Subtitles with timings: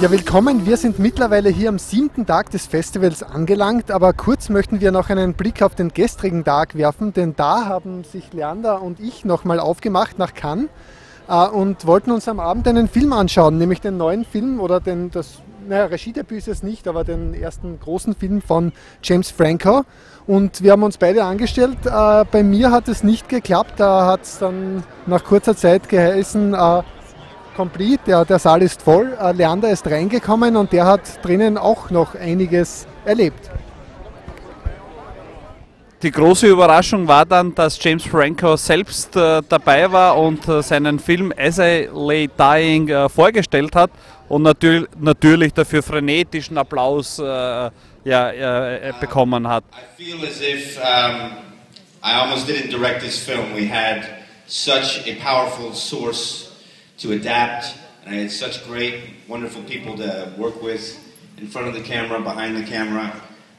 [0.00, 0.64] Ja, willkommen.
[0.64, 5.10] Wir sind mittlerweile hier am siebten Tag des Festivals angelangt, aber kurz möchten wir noch
[5.10, 9.60] einen Blick auf den gestrigen Tag werfen, denn da haben sich Leander und ich nochmal
[9.60, 10.70] aufgemacht nach Cannes
[11.28, 15.10] äh, und wollten uns am Abend einen Film anschauen, nämlich den neuen Film oder den,
[15.10, 18.72] das, naja, Regiedebüt ist es nicht, aber den ersten großen Film von
[19.02, 19.82] James Franco.
[20.26, 21.76] Und wir haben uns beide angestellt.
[21.84, 26.54] Äh, bei mir hat es nicht geklappt, da hat es dann nach kurzer Zeit geheißen,
[26.54, 26.82] äh,
[27.56, 29.16] complete, der, der Saal ist voll.
[29.20, 33.50] Äh, Leander ist reingekommen und der hat drinnen auch noch einiges erlebt.
[36.02, 40.98] Die große Überraschung war dann, dass James Franco selbst äh, dabei war und äh, seinen
[40.98, 43.90] Film As I Lay Dying äh, vorgestellt hat
[44.30, 49.64] und natür natürlich dafür frenetischen Applaus äh, ja, äh, bekommen hat.
[49.98, 51.32] I feel as if um,
[52.02, 53.54] I almost didn't direct this film.
[53.54, 54.04] We had
[54.46, 56.49] such a powerful source
[57.00, 57.74] to adapt.
[58.04, 58.94] And I had such great,
[59.28, 60.98] wonderful people to work with
[61.38, 63.12] in front of the camera, behind the camera.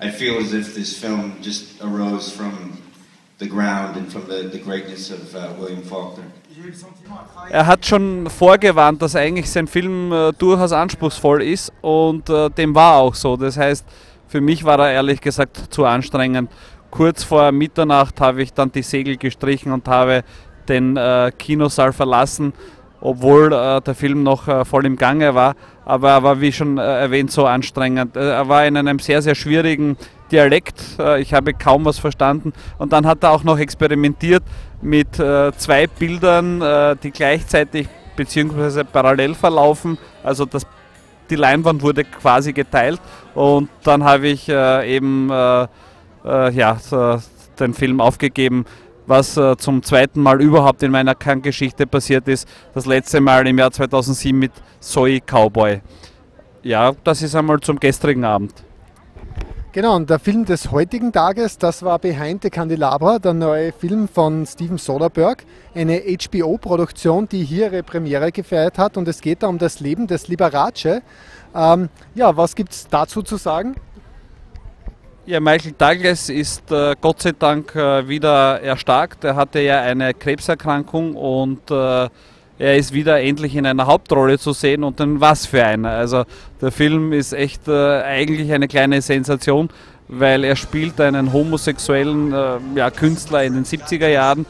[0.00, 2.78] I feel as if this film just arose from
[3.38, 6.24] the ground and from the, the greatness of uh, William Faulkner.
[7.50, 12.74] Er hat schon vorgewarnt, dass eigentlich sein Film äh, durchaus anspruchsvoll ist und äh, dem
[12.74, 13.36] war auch so.
[13.36, 13.84] Das heißt,
[14.28, 16.50] für mich war er ehrlich gesagt zu anstrengend.
[16.92, 20.22] Kurz vor Mitternacht habe ich dann die Segel gestrichen und habe
[20.68, 22.52] den äh, Kinosaal verlassen
[23.04, 25.54] obwohl äh, der Film noch äh, voll im Gange war.
[25.84, 28.16] Aber er war, wie schon äh, erwähnt, so anstrengend.
[28.16, 29.98] Äh, er war in einem sehr, sehr schwierigen
[30.32, 30.82] Dialekt.
[30.98, 32.54] Äh, ich habe kaum was verstanden.
[32.78, 34.42] Und dann hat er auch noch experimentiert
[34.80, 38.84] mit äh, zwei Bildern, die gleichzeitig bzw.
[38.84, 39.98] parallel verlaufen.
[40.22, 40.66] Also das,
[41.28, 43.00] die Leinwand wurde quasi geteilt.
[43.34, 46.78] Und dann habe ich eben ja,
[47.58, 48.66] den Film aufgegeben
[49.06, 52.48] was äh, zum zweiten Mal überhaupt in meiner Kerngeschichte passiert ist.
[52.74, 55.80] Das letzte Mal im Jahr 2007 mit Zoe Cowboy.
[56.62, 58.52] Ja, das ist einmal zum gestrigen Abend.
[59.74, 64.06] Genau, und der Film des heutigen Tages, das war Behind the Candelabra, der neue Film
[64.06, 65.42] von Steven Soderbergh,
[65.74, 68.96] eine HBO-Produktion, die hier ihre Premiere gefeiert hat.
[68.96, 71.02] Und es geht da um das Leben des Liberace.
[71.56, 73.74] Ähm, ja, was gibt es dazu zu sagen?
[75.26, 79.24] Ja, Michael Douglas ist äh, Gott sei Dank äh, wieder erstarkt.
[79.24, 82.10] Er hatte ja eine Krebserkrankung und äh,
[82.58, 85.88] er ist wieder endlich in einer Hauptrolle zu sehen und dann was für eine.
[85.88, 86.24] Also
[86.60, 89.70] der Film ist echt äh, eigentlich eine kleine Sensation,
[90.08, 94.44] weil er spielt einen homosexuellen äh, ja, Künstler in den 70er Jahren,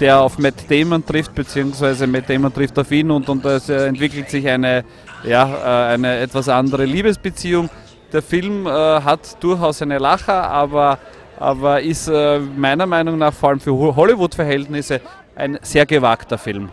[0.00, 3.86] der auf Matt Damon trifft, beziehungsweise Matt Damon trifft auf ihn und, und es äh,
[3.86, 4.84] entwickelt sich eine,
[5.22, 7.70] ja, eine etwas andere Liebesbeziehung
[8.12, 10.98] der Film äh, hat durchaus eine Lacher, aber,
[11.38, 15.00] aber ist äh, meiner Meinung nach vor allem für Hollywood-Verhältnisse
[15.34, 16.70] ein sehr gewagter Film.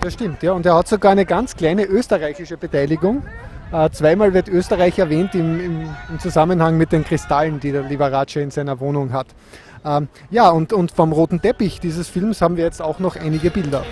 [0.00, 0.52] Das stimmt, ja.
[0.52, 3.22] Und er hat sogar eine ganz kleine österreichische Beteiligung.
[3.72, 8.36] Äh, zweimal wird Österreich erwähnt im, im, im, Zusammenhang mit den Kristallen, die der Liberace
[8.36, 9.26] in seiner Wohnung hat.
[9.84, 13.50] Ähm, ja, und, und vom roten Teppich dieses Films haben wir jetzt auch noch einige
[13.50, 13.84] Bilder.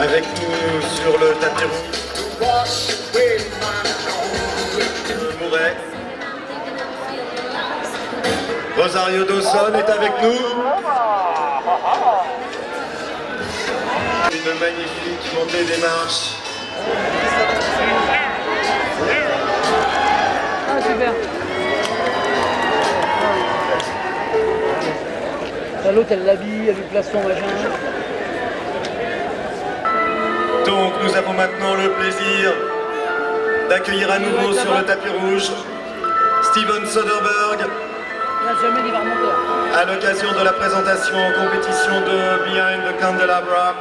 [0.00, 2.00] Avec nous sur le tapis rouge.
[5.40, 5.76] Mouret.
[8.78, 10.40] Rosario Dawson est avec nous.
[14.32, 16.36] Une magnifique montée des marches.
[20.68, 21.12] Ah, super.
[25.92, 27.89] L'autre, elle l'habille, elle lui place son machin.
[33.70, 35.48] D'accueillir à nouveau sur le tapis rouge
[36.42, 37.70] Steven Soderbergh.
[39.76, 43.76] À l'occasion de la présentation en compétition de Behind the Candelabra,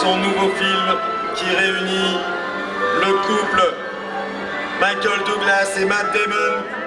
[0.00, 0.86] son nouveau film
[1.34, 2.18] qui réunit
[3.04, 3.74] le couple
[4.80, 6.85] Michael Douglas et Matt Damon